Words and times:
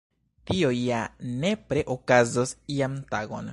Tio 0.51 0.71
ja 0.77 1.01
nepre 1.43 1.85
okazos 1.97 2.57
ian 2.79 3.01
tagon. 3.15 3.49